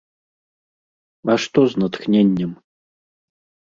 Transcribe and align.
А 1.35 1.37
што 1.45 1.59
з 1.75 1.85
натхненнем? 1.85 2.51